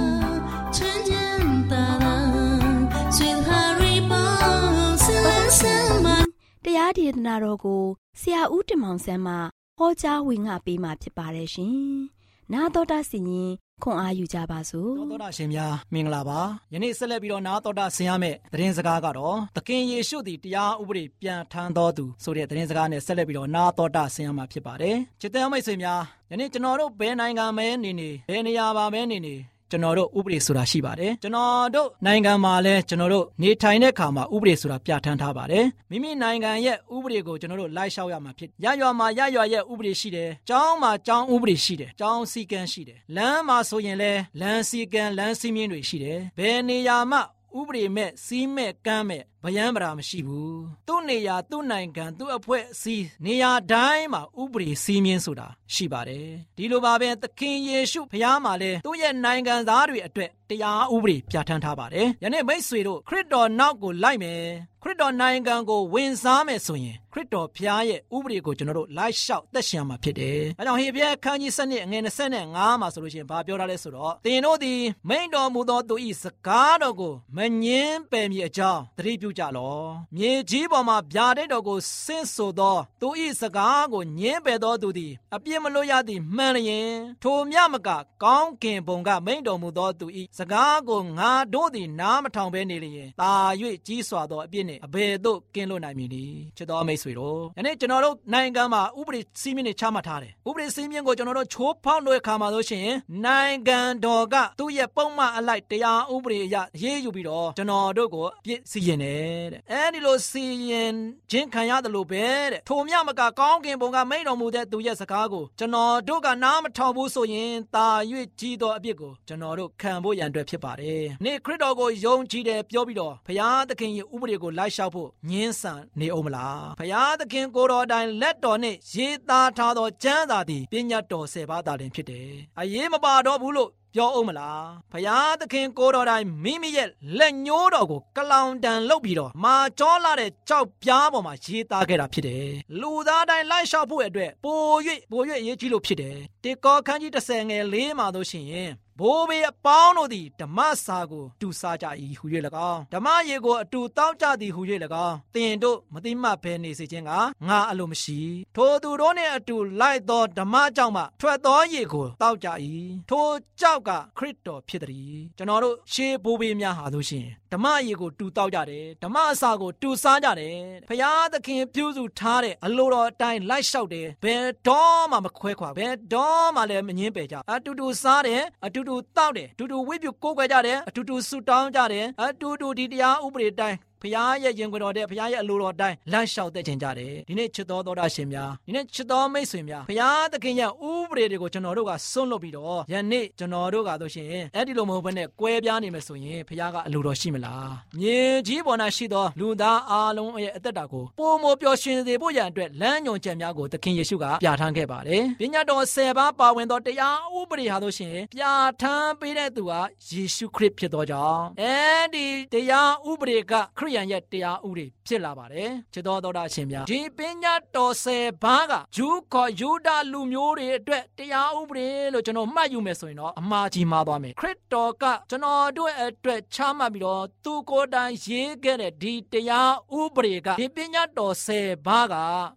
[6.65, 7.83] တရားဒေသနာတော်ကို
[8.21, 9.35] ဆရာဦးတင်မောင်ဆန်းမှ
[9.81, 11.77] ဟောကြားဝင်ငါပေးมาဖြစ်ပါတယ်ရှင်။
[12.53, 13.51] နာတော်တာစီရင်
[13.83, 16.41] ခွန်အားယူကြပါစို့။သောတာရှင်များမင်္ဂလာပါ။
[16.73, 29.37] ယနေ့ဆက်လက်ပြီးတော့နာတော်တာဆင်ရမယ့်သတင်းစကားကတော့သခင်ယေရှုသည်တရားဥပဒေပြန်ထမ်းတော်သူဆိုတဲ့သတင်းစကားနဲ့ဆက်လက်ပြီးတော့နာတော်တာဆင်ရမှာဖြစ်ပါတယ်။ချစ်တဲ့မိတ်ဆွေများယနေ့ကျွန်တော်တို့ဘယ်နိုင်ငံမဲနေနေဘယ်နေရာပါမဲနေနေ
[29.71, 47.23] ကျွန်တော်တို့ဥပဒေဆိုတာရှိပါတယ်ကျွန်တော်တို့နိုင်ငံမှာလည်းကျွန်တော်တို့နေထိုင်တဲ့အခါမှာဥပဒေဆိုတာပြဋ္ဌာန်းထားပါတယ်မိမိနိုင်ငံရဲ့ဥပဒေကိုကျွန်တော်တို့လိုက်လျှောက်ရမှာဖြစ်ရရွာမှာရရွာရဲ့ဥပဒေရှိတယ်ကျောင်းမှာကျောင်းဥပဒေရှိတယ်ကျောင်းစည်းကမ်းရှိတယ်လမ်းမှာဆိုရင်လည်းလမ်းစည်းကမ်းလမ်းစည်းမျဉ်းတွေရှိတယ်ဘယ်နေရာမှာ
[47.59, 56.27] ဥပဒေမဲ့စီးမဲ့ကမ်းမဲ့ဗယံပရာမရှိဘူးသူ့နေရာသူ့နိုင်ငံသူ့အဖွဲ့အစည်းနေရာတိုင်းမှာဥပဒေစည်းမျဉ်းဆိုတာရှိပါတယ်
[56.57, 64.43] ဒီလိုပါပဲသခင်ယေရှုဖခင်မှာလဲသူ့ရဲ့နိုင်ငံသားတွေအတွက်တရားဥပဒေပြဋ္ဌာန်းထားပါတယ်ယနေ့မိတ်ဆွေတို့ခရစ်တော်နောက်ကိုလိုက်မယ်
[64.83, 83.09] ခရစ်တော်နိုင်ငံကိုဝင်စားမယ်ဆိုရင်ခရစ်တော်ဖခင်ရဲ့ဥပဒေကိုကျွန်တော်တို့လိုက်လျှောက်သက်ရှင်မှာဖြစ်တယ်။အဲကြောင့်ဟေဘရဲခန်းကြီး7အငယ်25မှာဆိုလို့ရှိရင်ဘာပြောထားလဲဆိုတော့သင်တို့သည်မိန်တော်မူသောသူ၏စကားတော်ကိုမငင်းပယ်မည်အကြောင်းသတိပြုကြလော့မြေကြီးပေါ်မှာဗျာဒိတ်တော်ကိုဆင့်ဆိုသော သူ၏
[83.41, 86.93] စကားကိုညင်းပယ်သောသူသည်အပြစ်မလွတ်ရသည်မှန်လျင်
[87.23, 87.89] ထိုမြမက
[88.23, 90.07] ကောင်းကင်ဘုံကမိန်တော်မူသောသူ၏
[90.39, 93.33] စကားကိုငါတို့သည်နားမထောင်ဘဲနေလျင်တာ၍
[93.87, 102.89] ကြီးစွာသောအပြစ်နှင့်အဘယ်သို့ကင်းလွတ်နိုင်မည်နည်းချစ်တော်မိတ်ဆွေတို့ယနေ့ကျွန်တော်တို့နိုင်ငံမှာဥပဒေစည်းမျဉ်းတွေချမှတ်ထားတယ်ဥပဒေစည်းမျဉ်းကိုကျွန်တော်တို့ချိုးဖောက်တဲ့အခါမှာဆိုရှင်
[103.25, 109.18] နိုင်ငံတော်ကသူ့ရဲ့ပုံမှန်အလိုက်တရားဥပဒေအရရေးယူပြီးတော့ကျွန်တော်တို့ကိုပြစ်စီရင်တယ်
[109.53, 110.95] တဲ့အဲဒီလိုစီရင်
[111.31, 117.87] ခြင်းခံရတယ်လို့ပဲတဲ့ထိုမြမကကောင်းကင်ဘုံကမိန်တော်မူတဲ့သူရဲ့စကားကိုကျွန်တော်တို့ကနားမထောင်ဘူးဆိုရင်တာ၍
[118.41, 142.49] ကြီးသောအပြစ်ကိုကျွန်တော်တို့ခံဖို့ရန်အတွက်ဖြစ်ပါတယ်နေ့ခရစ်တော်ကိုယုံကြည်တယ်ပြောပြီးတော့ဘုရားသခင်ရဲ့ဥပဒေကိုလိုက်လျှောက်ဖို့ညှင်းဆန်နေအောင်မလားဘုရားသခင်ကိုတော်တိုင်လက်တော်နှင့်ရေးသားထားသောကျမ်းစာသည်ပညာတော်ဆယ်ပါးသာလင်ဖြစ်တယ်အရေးမပါတော့ဘူးလို့ပြောအောင်မလားဖယားသခင်ကိုတော်တိုင်မိမိရဲ့လက်ညှိုးတော်ကိုကလောင်တန်လုပ်ပြီးတော့မာကြောလာတဲ့ကြောက်ပြားပေါ်မှာရေးသားခဲ့တာဖြစ်တယ်
[142.81, 144.61] လူသားတိုင်းလိုက်လျှောက်ဖို့အတွက်ပို၍
[145.11, 151.87] ပို၍အရေးကြီးလို့ဖြစ်တယ်တေကောခန်းကြီး30ငယ်၄မှာတို့ရှိရင် ဘိုးဘေးအပေါင်းတို့သည်ဓမ္မစာကိုတူစားကြ၏
[152.19, 152.27] ဟူ၍၎
[152.71, 154.61] င်းဓမ္မရေကိုအတူတောက်ကြသည်ဟူ၍၎
[155.07, 157.11] င်းသင်တို့မသိမှတ်ဘဲနေစေခြင်းက
[157.49, 158.19] ငါအလိုမရှိ
[158.57, 162.49] ထိုသူတို့နှင့်အတူလိုက်သောဓမ္မကြောင့်မှထွက်သောရေကိုတောက်ကြ၏
[163.11, 163.27] ထို
[163.61, 170.57] ကြောက်ကခရစ်တော်ဖြစ်သည်ကျွန်တော်တို့ရှေးဘိုးဘေးများဟာဆိုရှင်ဓမ္မရေကိုတူတောက်ကြတယ်ဓမ္မအစာကိုတူစားကြတယ်
[170.89, 209.73] ဖရာသခင်ပြုစုထားတဲ့အလိုတော်အတိုင်းလိုက်လျှောက်တယ်ဘယ်တော့မှမခွဲခွာဘယ်တော့မှလည်းမငင်းပယ်ကြအတူတူစားတယ်အတူတူတောက်တယ်အတူတူဝိပုကိုးကွယ်ကြတယ်အတူတူဆုတောင်းကြတယ်အတူတူဒီတရားဥပဒေတိုင်း ဖရားရဲ့ရင်ခွင်တော်တဲ့ဖရားရဲ့အလိုတော်တိုင်းလမ်းလျှောက်တဲ့ခြင်းကြတယ်ဒီနေ့ချစ်တော်သောတာရှင်များဒီနေ့ချစ်တော်မိတ်ဆွေများဖရားသခင်ရဲ့ဥပဒေတွေကိုကျွန်တော်တို့ကစွန့်လွတ်ပြီးတော့ယနေ့ကျွန်တော်တို့ကဆိုရှင်အဲ့ဒီလိုမဟုတ်ဘဲနဲ့ကွဲပြားနေမယ်ဆိုရင်ဖရားကအလိုတော်ရှိမလားမြေကြီးပေါ်မှာရှိသောလူသားအားလုံးရဲ့အသက်တာကိုပုံမပျော်ရွှင်စေဖို့ရန်အတွက်လမ်းညွန်ချက်များကိုသခင်ယေရှုကပြဋ္ဌာန်းခဲ့ပါတယ်ပညာတော်၁၀ပါးပါဝင်သောတရားဥပဒေဟာဆိုရှင်ပြဋ္ဌာန်းပေးတဲ့သူက
[210.11, 211.77] ယေရှုခရစ်ဖြစ်သောကြောင့်အဲ
[212.15, 232.15] ဒီတရားဥပဒေကခရိယန်ရဲ့တရားဥပဒေ ဖြစ်လာပါတယ်ချစ်တော်သောတာရှင်များဒီပညာတော်ဆယ်ပါးကဂျူးခေါ်ယူဒလူမျိုးတွေအတွက်တရားဥပဒေလို့ကျွန်တော်မှတ်ယူမယ်ဆိုရင်တော့အမှားကြီးမှားသွားမယ်ခရစ်တော်ကကျွန်တော်တို့အတွက်ချမှတ်ပြီးတော့သူကိုယ်တိုင်ရေးခဲ့တဲ့ဒီတရားဥပဒေကဒီပညာတော်ဆယ်ပါးက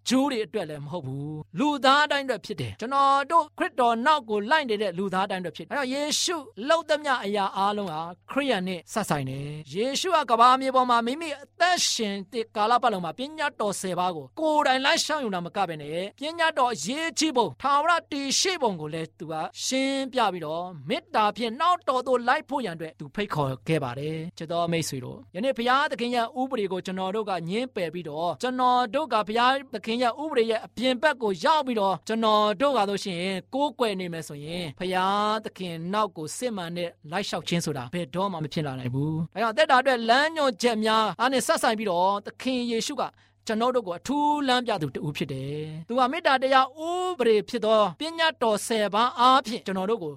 [0.08, 6.36] ဂျူးတွေအတွက်လည်းမဟုတ်ဘူးလူသားတိုင်းအတွက်ဖြစ်တယ်ကျွန်တော်တို့ခရစ်တော်နောက်ကိုလိုက်နေတဲ့လူသားတိုင်းအတွက်ဖြစ်တယ်အဲတော့ယေရှု
[6.68, 19.34] လှုပ်သမျှအရာအားလုံးဟာခရိယန်နဲ့ဆက်ဆိုင်တယ်ယေရှုကကဘာမြေပေါ်မှာမိမိအသက်ရှင်တဲ့ကာလပတ်လုံးမှာပညာတော်၁၀ပါးကိုကိုယ်တိုင်လိုက်ရှောင်ယူတာမကပဲနဲ့ပညာတော်ရေးချပုံထာဝရတည်ရှိပုံကိုလည်းသူက
[19.64, 33.22] ရှင်းပြပြီးတော့မေတ္တာဖြင့်နောက်တော်သို့လိုက်ဖို့ရန်အတွက်သူဖိတ်ခေါ်ခဲ့ပါတယ်ချစ်တော်မိတ်ဆွေတို့ယနေ့ဘုရားသခင်ရဲ့ဥပဒေကိုကျွန်တော်တို့ကညင်းပယ်ပြီးတော့ကျွန်တော်တို့ကဘုရားသခင်ရဲ့ဥပဒေရဲ့အပြင်ဘက်ကိုရောက်ပြီးတော့ကျွန်တော်တို့ကဆိုရှင်
[33.54, 43.02] ကိုးကွယ်နေမယ်ဆိုရင်ဘုရားသခင်နောက်ကိုစစ်မှန်တဲ့လိုက်လျှောက်ခြင်းဆိုတာဘယ်တော့မှမဖြစ်လာနိုင်ဘူး။ဒါကြောင့်တက်တာအတွက်လမ်းညွှန်ချက်များအားနဲ့ဆက်ဆိုင်ပြီးတော့သခင်ယေရှုက
[43.46, 50.12] ကျွန်တော်တို့ကိုအထူးလမ်းပြသူတူဖြစ်တယ်။သူကမေတ္တာတရားဥပဒေဖြစ်သောပညာတော်၁၀ပါးအားဖြင့်ကျွန်တော်တို့ကို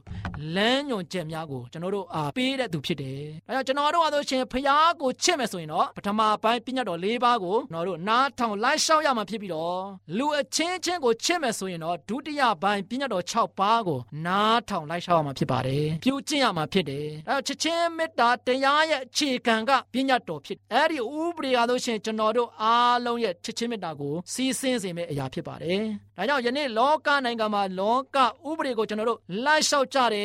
[0.56, 9.80] လမ်းညွန်ချက်များကိုကျွန်တော်တို့အားပေးတဲ့သူဖြစ်တယ်။အဲကြောင့်ကျွန်တော်တို့အားဆိုရှင်ဖျားကိုချစ်မယ်ဆိုရင်တော့ပထမပိုင်းပညာတော်၄ပါးကိုကျွန်တော်တို့နားထောင်လိုက်ရှောက်ရမှာဖြစ်ပြီးတော့
[10.17, 25.84] လူအချင်းချင်းကိုချစ်မယ်ဆိုရင်တော့ဒုတိယပိုင်းပညာတော်၆ပါးကိုနားထောင်လိုက်ရှောက်ရမှာဖြစ်ပါတယ်။ပြုကျင့်ရမှာဖြစ်တယ်။အဲချစ်ချင်းမေတ္တာတရားရဲ့အခြေခံကပညာတော်ဖြစ်။အဲဒီဥပဒေအားဆိုရှင်ကျွန်တော်တို့အားလုံးရဲ့ချစ်ချင်းမေတ္တာကိုစီးဆင်းစေမယ့်အရာဖြစ်ပါတယ်။
[26.17, 28.17] ဒါကြောင့်ယနေ့လောကနိုင်ငံမှာလောက
[28.50, 30.24] ဥပဒေကိုကျွန်တော်တို့လိုက်လျှောက်ကြတယ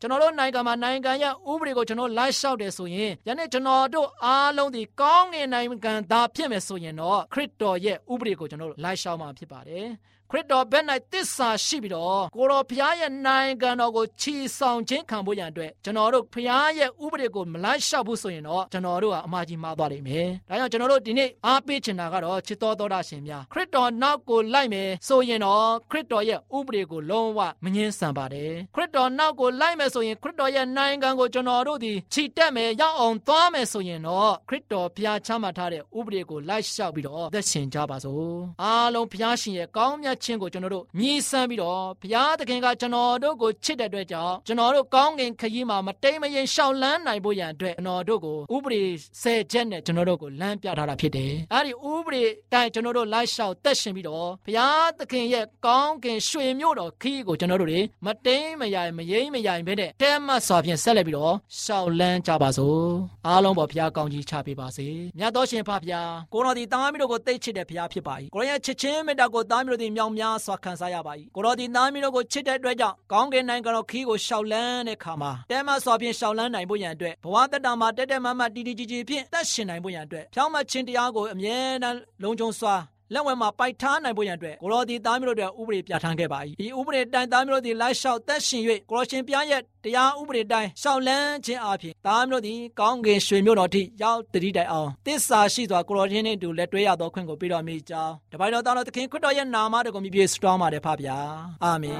[0.00, 48.82] ကျွန်တော်တို့နိုင်ငံမှာနိုင်ငံရဲ့ဥပဒေကိုကျွန်တော်လိုက်လျှောက်တယ်ဆိုရင်ယနေ့ကျွန်တော်တို့အားလုံးဒီကောင်းငင်နိုင်ငံသားဖြစ်မယ်ဆိုရင်တော့ခရစ်တော်ရဲ့ဥပဒေကိုကျွန်တော်တို့လိုက်လျှောက်မှာဖြစ်ပါတယ်ခ ရစ်တော်ဘက်၌တစ္ဆာရှိပြီးတော့ကိုတော်ဖျားရဲ့နိုင်ငံတော်ကိုချီဆောင်ခြင်းခံဖို့ရန်အတွက်ကျွန်တော်တို့ဖျားရဲ့ဥပဒေကိုမလိုက်လျှောက်ဘူးဆိုရင်တော့ကျွန်တော်တို့ကအမှားကြီးမှားသွားလိမ့်မယ်။ဒါကြောင့်ကျွန်တော်တို့ဒီနေ့အားပေးချင်တာကတော့ချစ်တော်သောတာရှင်များခရစ်တော်နောက်ကိုလိုက်မယ်ဆိုရင်တော့ခရစ်တော်ရဲ့ဥပဒေကိုလုံးဝမငင်းဆန်ပါတယ်။ခရစ်တော်နောက်ကိုလိုက်မယ်ဆိုရင်ခရစ်တော်ရဲ့နိုင်ငံကိုကျွန်တော်တို့ဒီချီတက်မယ်ရောက်အောင်သွားမယ်ဆိုရင်တော့ခရစ်တော်ဖျားချမှတ်ထားတဲ့ဥပဒေကိုလိုက်လျှောက်ပြီးတော့သက်ရှင်ကြပါစို့။အားလုံးဖျားရှင်ရဲ့ကောင်းမြတ်ခြင်းကိုကျွန်တော်တို့မြည်ဆန်းပြီးတော့ဘုရားသခင်ကကျွန်တော်တို့ကိုချစ်တဲ့အတွက်ကြောင့်ကျွန်တော်တို့ကောင်းကင်ခရီးမှာမတိမ်မရင်ရှောင်လန်းနိုင်ဖို့ရန်အတွက်ကျွန်တော်တို့ကိုဥပဒေ
[49.22, 62.84] ဆယ်ချက်နဲ့ကျွန်တော်တို့ကိုလမ်းပြထားတာဖြစ်တယ်။အဲဒီဥပဒေတိုင်းကျွန်တော်တို့လိုက်လျှောက်သက်ရှင်ပြီးတော့ဘုရားသခင်ရဲ့ကောင်းကင်ရွှေမြို့တော်ခရီးကိုကျွန်တော်တို့တွေမတိမ်မယိုင်မယိမ့်မယိုင်ပဲနဲ့တဲမတ်စွာဖြင့်ဆက်လက်ပြီးတော့ရှောင်လန်းကြပါစို့။
[63.26, 64.86] အားလုံးပေါ်ဘုရားကောင်းကြီးချပေးပါစေ။
[65.18, 82.74] မြတ်တော်ရှင်ဖဖျားကိုတော်ဒီသားမီးတို့ကိုသိချစ်တဲ့ဘုရားဖြစ်ပါ၏။ကိုရရဲ့ချစ်ချင်းမေတ္တာကိုသားမီးတို့ဒီမြောင်များစွာခံစားရပါ၏ကိုတော်ဒီသားမီးတို့ကိုချစ်တဲ့အတွက်ကြောင့်ကောင်းကင်နိုင်ငံတော်ခီးကိုရှောက်လန်းတဲ့ခါမှာတဲမစွာဖြင့်ရှောက်လန်းနိုင်ဖို့ရန်အတွက်ဘဝတတမှာတက်တက်မမတီတီကြီးကြီးဖြင့်သက်ရှင်နိုင်ဖို့ရန်အတွက်ဖြောင်းမချင်းတရားကိုအမြဲတမ်းလုံးကျုံစွာ
[83.12, 101.18] လက်ဝဲမှာပိုက်ထားနိုင်ဖို့ရန်အတွက်ကိုရောဒီသားမျိုးတို့ဥပဒေပြဋ္ဌာန်းခဲ့ပါ၏ဒီဥပဒေတိုင်းသားမျိုးတို့ဒီလိုက်လျှောက်သက်ရှင်၍ကိုရောရှင်ပြရဲ့တရားဥပဒေတိုင်းရှောက်လန်းခြင်းအပြင်သားမျိုးတို့ဒီကောင်းကင်ရွှေမျိုးတော်ထိရောက်တတိတိုင်အောင်တစ္ဆာရှိစွာကိုရောရှင်နှင့်တူလက်တွဲရသောခွင့်ကိုပေးတော်မူကြောင်းတပိုင်တော်သားတော်သခင်ခရစ်တော်ရဲ့နာမတော်ကိုမြည်ပြည့်စတောင်းပါတယ်ဖပါဗျာ
[101.64, 101.96] အာမင်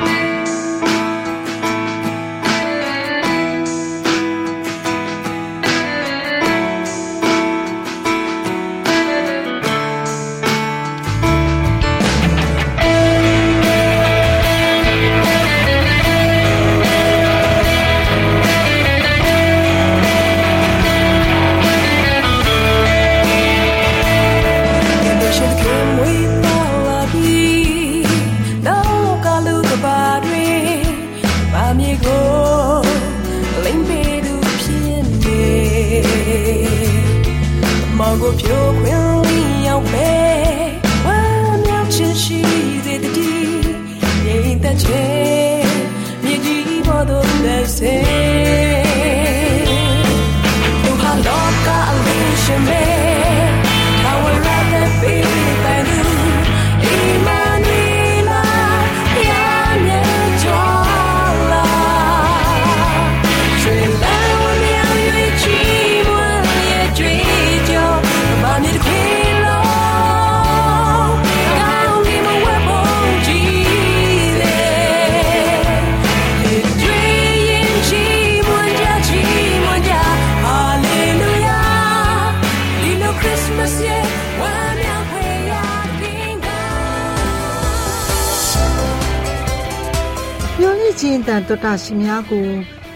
[91.00, 92.48] ခြင်းတန်တော်တာရှင်များကို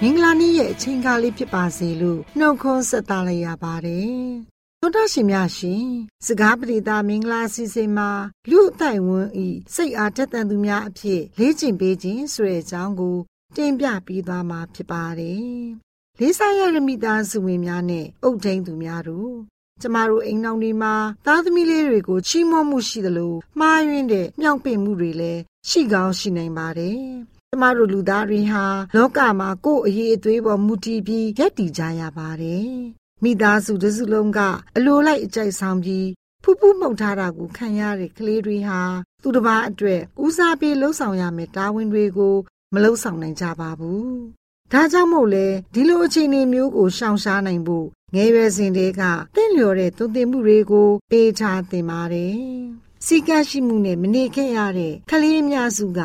[0.02, 4.18] မင်္ဂလာနေ့ရဲ့အချိန်ကားလေးဖြစ်ပါစေလို့နှုတ်ခွန်းဆက်သလိုက်ရပါတယ်။
[4.80, 5.84] တော်တာရှင်များရှင်
[6.26, 8.10] စကားပရိသမင်္ဂလာစီစဉ်မှာ
[8.50, 13.16] လူအတိုင်ဝန်းဤစိတ်အားတက်တန်သူများအဖြစ်လေ့ကျင့်ပေးခြင်းဆိုတဲ့အကြောင်းကို
[13.56, 15.48] တင်ပြပြီးသွားမှာဖြစ်ပါတယ်။
[16.18, 19.32] လေးစားရတဲ့မိသားစုဝင်များနဲ့အုပ်ထိန်သူများတို့
[19.80, 20.94] ကျမတို့အိမ်တော်တွေမှာ
[21.26, 27.02] သားသမီးလေးတွေကိုချီးမွမ်းမှုရှိသလိုမှားယွင်းတဲ့မြောက်ပင်မှုတွေလည်းရှိကောင်းရှိနိုင်ပါတယ်။
[27.50, 28.64] ကျမတို့လူသားတွေဟာ
[28.96, 32.70] လောကမှာကိုယ်အရေးအသွေးပေါ်မူတည်ပြီးရပ်တည်ကြရပါတယ်။
[33.22, 34.38] မိသားစုတစ်စုလုံးက
[34.76, 36.06] အလိုလိုက်အကြိုက်ဆောင်ပြီး
[36.42, 38.80] ဖူးဖူးမှုန်ထားတာကိုခံရတဲ့ကလေးတွေဟာ
[39.22, 42.34] သူတစ်ပါးအတွက်ဦးစားပေးလှုပ်ဆောင်ရမယ့်တာဝန်တွေကို
[42.74, 44.08] မလှုပ်ဆောင်နိုင်ကြပါဘူး။
[44.72, 49.02] ဒါကြောင့်မို့လဲဒီလိုအခြေအနေမျိုးကိုရှောင်ရှားနိုင်ဖို့ငယ်ရွယ်စဉ်တည်းက
[49.36, 52.36] တင့်လျော်တဲ့သွန်သင်မှုတွေကိုပေးထားသင်ပါတယ်။
[53.06, 56.02] စီကရှိမှုနဲ့မနေခဲ့ရတဲ့ကလေးအများစုက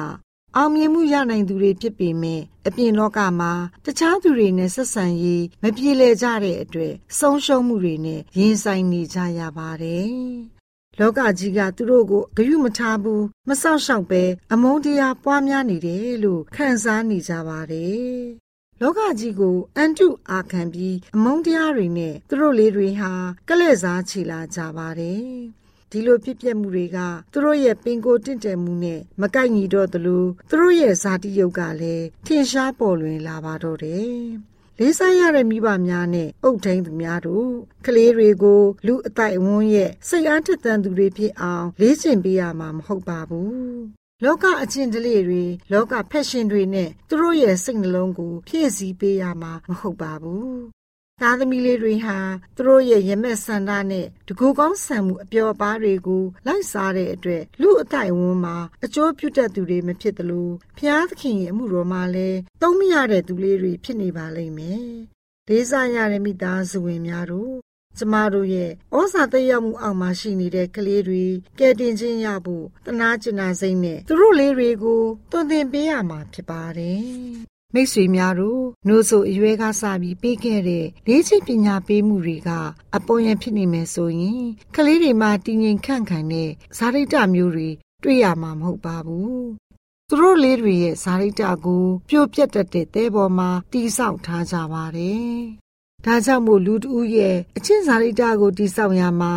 [0.57, 3.51] အောင်မြင်မှုရနိုင်သူတွေဖြစ်ပေမဲ့အပြင်လောကမှာ
[3.85, 10.13] တခြားသူတွေနဲ့ဆက်ဆံရေးမပြေလည်ကြတဲ့အတွက်ဆုံးရှုံးမှုတွေနဲ့ရင်ဆိုင်နေကြရပါတယ်။
[10.99, 18.13] လောကကြီးကသူတို့ကိုဂရုမထားဘူးမစောင့်ရှောက်ပဲအမုန်းတရားပွားများနေတယ်လို့ခံစားနေကြပါတယ်။
[18.81, 23.11] လောကကြီးကိုအန်တုအာခံပြီးအမုန်းတရားတွေနဲ့သူတို့လေးတွေဟာ
[23.49, 25.27] ကလဲ့စားချီလာကြပါတယ်။
[25.93, 26.97] ဒီလိုဖြစ်ပျက်မှုတွေက
[27.31, 34.17] သူတို့ရဲ့ပင်ကိုတင့်တယ်မှုနဲ့မကိုက်ညီတော့သလိုသူတို့ရဲ့ဇာတိယုတ်ကလည်းထင်ရှားပေါ်လွင်လာပါတော့တယ်။
[34.79, 37.49] လေးစားရတဲ့မိဘများနဲ့အုပ်ထိန်သူများတို့
[37.85, 43.63] ကလေးတွေကိုလူအတိုက်အဝန်းရဲ့စိတ်အားထက်သန်သူတွေဖြစ်အောင်လေးကျင့်ပေးရမှာမဟုတ်ပါဘူး။
[44.23, 50.53] လောကအချင်းတလေတွေလောကဖက်ရှင်တွေနဲ့သူတို့ရဲ့စိတ်နှလုံးကိုဖြည့်ဆည်းပေးရမှာမဟုတ်ပါဘူး။
[51.23, 52.17] သားသမီးလေးတွေဟာ
[52.55, 64.85] သူတို့ရဲ့ရမက်ဆန္ဒနဲ့တကူကောင်းဆံမှုအပျော်အပါးတွေကိုလိုက်စားတဲ့အတွက်လူအတိုင်ဝန်းမှာအကျိုးပြုတတ်သူတွေမဖြစ်သလိုဖျားသခင်ရဲ့အမှုတော်မှာလည်းသုံးမရတဲ့သူလေးတွေဖြစ်နေပါလိမ့်မယ်။
[65.47, 67.53] ဒေးစားရတဲ့မိသားစုဝင်များတို့
[67.97, 71.23] ကျမတို့ရဲ့ဩဇာတက်ရောက်မှုအောက်မှာရှိနေတဲ့ကလေးတွေ
[71.59, 77.07] ကဲတင်ချင်းရဖို့တနာကျင်နာစိမ့်နဲ့သူတို့လေးတွေကိုတွင်တင်ပေးရမှာဖြစ်ပါတယ်။
[77.73, 82.49] မိတ်ဆွေများတို့နှိုးဆိုအရွယ်ကစပြီးပေးခဲ့တဲ့လေးချိပညာပေးမှုတွေက
[82.95, 84.43] အပေါ်ယံဖြစ်နေမယ်ဆိုရင်
[84.75, 87.69] ကလေးတွေမှာတည်ငြိမ်ခန့်ခိုင်တဲ့ဇာတိတမျိုးတွေ
[88.03, 89.41] တွေ့ရမှာမဟုတ်ပါဘူး။
[90.09, 95.33] သူတို့လေးတွေရဲ့ဇာတိတကိုပြိုပြက်တတ်တဲ့သဲပေါ်မှာတိဆောက်ထားကြပါတယ်။
[96.05, 99.33] ဒါကြောင့်မို့လူတဦးရဲ့အချင်းဇာတိတကိုတိဆောက်ရမှာ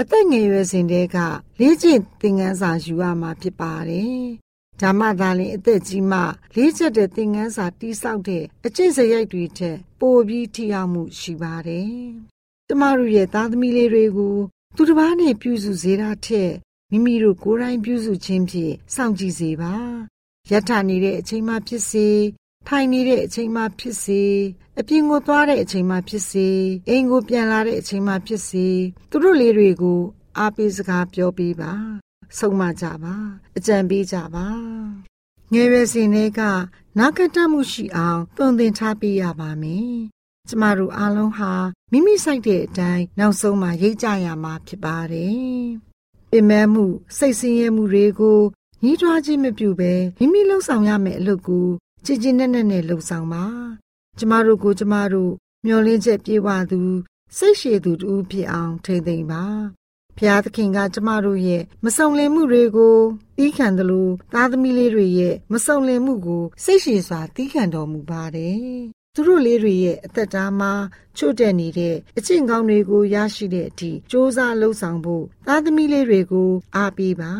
[0.00, 1.16] အသက်ငယ်ရွယ်စဉ်တည်းက
[1.58, 4.24] လေးကျင့်သင်ခန်းစာယူရမှာဖြစ်ပါတယ်။
[4.80, 6.18] ဓမ္မသာလင်အသက်ကြီးမှ
[6.56, 11.90] လေးချက်တဲ့သင်ခန်းစာတိဆောက်တဲ့အကျင့်စရိုက်တွေထက်ပိုပြီးထိရောက်မှုရှိပါတယ်။
[12.68, 14.36] ကျမတို့ရဲ့သားသမီးလေးတွေကို
[14.76, 16.52] သူတစ်ပါးနဲ့ပြုစုစေတာထက်
[16.90, 19.74] မိမိတို့ကိုယ်တိုင်ပြုစုခြင်းဖြင့်စောင့်ကြည့်စေပါ။
[20.50, 22.08] ယထာနေတဲ့အချိန်မှဖြစ်စေ
[22.68, 24.22] ထိုင်နေတဲ့အချိန်မှဖြစ်စေ
[24.78, 26.48] အပြင်ကိုသွားတဲ့အချိန်မှဖြစ်စေ
[26.88, 28.66] အိမ်ကိုပြန်လာတဲ့အချိန်မှဖြစ်စေ
[29.10, 30.00] သူတို့လေးတွေကို
[30.38, 31.72] အားပေးစကားပြောပေးပါ
[32.38, 33.14] ဆုံးမကြပါ
[33.56, 34.46] အကြံပေးကြပါ
[35.52, 36.40] ငယ်ရွယ်စဉ်တွေက
[36.98, 39.96] နာကတမှုရှိအောင်သွန်သင်ထားပေးရပါမယ်
[40.48, 41.52] ကျမတို့အားလုံးဟာ
[41.92, 45.66] မိမိစိုက်တဲ့အတိုင်းနောက်ဆုံးမှရိတ်ကြရမှာဖြစ်ပါတယ်
[46.30, 46.84] ပင်မမှု
[47.16, 48.40] စိတ်ဆင်းရဲမှုတွေကို
[48.82, 51.68] ညီးတွားခြင်းမပြုဘဲမိမိလှုပ်ဆောင်ရမယ့်အလုပ်ကို
[52.04, 53.44] ကြည်ကြည်နက်နက်နဲ့လှုပ်ဆောင်ပါ
[54.18, 55.32] ကျမတို့ကိုကျမတို့
[55.66, 56.80] မျောလင်းချက်ပြေဝသူ
[57.36, 59.44] စိတ်ရှည်သူတူဖြစ်အောင်ထိမ့်သိမ့်ပါ
[60.18, 62.96] ဖျားသခင်ကကျမတို့ရဲ့မစုံလင်မှုတွေကို
[63.38, 68.60] တီးခံတယ်လို့သားသမီးလေးတွေရဲ့မစုံလင်မှုကိုစိတ်ရှည်စွာတီးခံတော်မူပါတယ်
[69.14, 70.72] သူတို့လေးတွေရဲ့အသက်တာမှာ
[71.16, 77.32] ချို့တဲ့နေတဲ့အကျင့်ကောင်းတွေကိုရရှိတဲ့အထိစ조사လှုပ်ဆောင်ဖို့သားသမီးလေးတွေကိုအားပေးပါ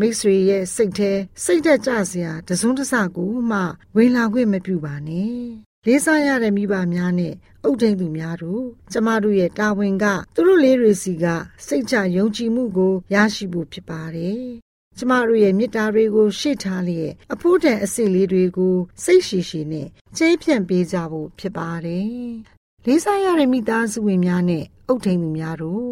[0.00, 1.12] မိတ်ဆွေရဲ့စိတ်ထဲ
[1.44, 3.60] စိတ်သက်ကြစရာတစုံတစကိုမှ
[3.96, 5.38] ဝင်လာခွင့်မပြုပါနဲ့
[5.86, 11.26] လေးစားရတဲ့မိဘများနဲ့ အုပ်ထိန်သူများတို့ကျမတို့ရဲ့တာဝန်ကသူတို့လေးတွေစီက
[11.66, 14.42] စိတ်ချယုံကြည်မှုကိုရရှိဖို့ဖြစ်ပါတယ်။
[14.98, 22.08] ကျမတို့ရဲ့မေတ္တာတွေကိုရှေ့ထားလျက်အဖို့တန်အစစ်လေးတွေကိုစိတ်ရှိရှိနဲ့ချေးဖြန့်ပေးကြဖို့ဖြစ်ပါတယ်။
[22.86, 25.90] လေးစားရတဲ့မိသားစုဝင်များနဲ့အုပ်ထိန်သူများတို့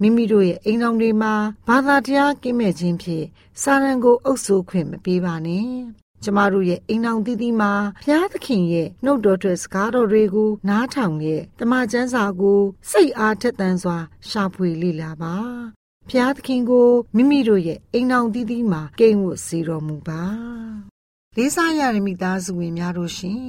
[0.00, 1.34] မိမိတို့ရဲ့အိမ်တော်တွေမှာ
[1.68, 3.26] ဘာသာတရားကင်းမဲ့ခြင်းဖြင့်
[3.62, 5.68] စာရန်ကိုအုပ်စိုးခွင့်မပေးပါနဲ့
[6.24, 7.72] ကျမတို့ရဲ့အိမ်အောင်တီးတီးမှာ
[8.04, 15.34] ဘုရားသခင်ရဲ့နှုတ်တော်ထွက်စကားတော်တွေကိုနားထောင်ရဲ့တမန်ကျမ်းစာကိုစိတ်အားထက်သန်စွာ ရှာဖွေလေ့လာပါ
[16.08, 20.22] ဘုရားသခင်ကိုမိမိတို့ရဲ့အိမ်အောင်တီးတီးမှာကိန်းဝတ်စေတော်မူပါ
[21.36, 23.46] လေးစားရတဲ့မိသားစုဝင်များတို့ရှင်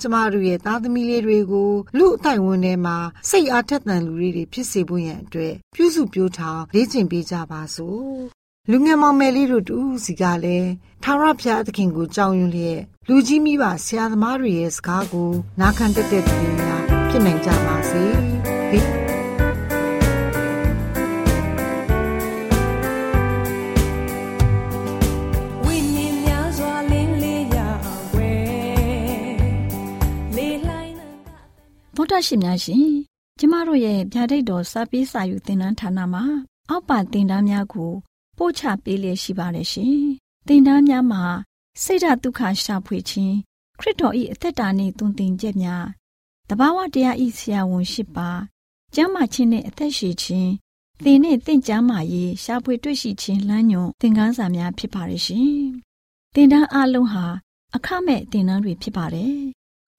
[0.00, 2.96] ကျမတို့ရဲ့သားသမီးလေးတွေကိုလူအတိုင်းဝန်ထဲမှာ
[3.30, 10.70] စိတ်အားထက်သန်လူတွေဖြစ်စေဖို့ရန်အတွက်ပြုစုပြောင်းထောင်လေ့ကျင့်ပေးကြပါစို့ လူငယ်မောင်မယ်လေးတို့တူစီကလည်း
[11.02, 18.02] ထာဝရဘုရားသခင်ကိုကြောင်းရွံ့လျက်လူကြီးမိဘဆရာသမားတွေရဲ့စကားကိုနားခံတတ်တဲ့သူတွေများဖြစ်နိုင်ကြပါစေ
[18.70, 18.78] ဒီ
[25.64, 27.56] ဝိနည်းများစွာလင်းလေးရ
[28.14, 28.32] ဝဲ
[30.36, 32.86] လေးလှိုင်းနံကဗုဒ္ဓရှင်များရှင်
[33.38, 36.24] ကျမတို့ရဲ့ဗျာဒိတ်တော်စာပေးစာယူသင်တန်းဌာနမှာ
[36.70, 37.92] အောက်ပါသင်တန်းများကို
[38.36, 39.96] ပို့ချပေးလျက်ရှိပါတယ်ရှင်
[40.46, 41.24] သင်တန်းများမှာ
[41.82, 43.36] စိတ်ဓာတ်ဒုက္ခရှာဖွေခြင်း
[43.78, 45.86] ခရစ်တော်၏အသက်တာနှင့်သွန်သင်ချက်များ
[46.48, 48.30] တဘာဝတရားဤဆရာဝန်ရှိပါ
[48.94, 50.52] ကျမ်းမာခြင်းနှင့်အသက်ရှိခြင်း
[51.04, 55.52] သင်နှင့်သင်ကျမ်းမာရေးရှာဖွေတွေ့ရှိခြင်းလမ်းညွန်သင်ခန်းစာများဖြစ်ပါရဲ့ရှင်
[56.34, 57.26] သင်တန်းအလုံးဟာ
[57.76, 59.38] အခမဲ့သင်တန်းတွေဖြစ်ပါတယ်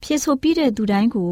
[0.03, 1.31] ဖြစ်ဆိုပြီးတဲ့သူတိုင်းကို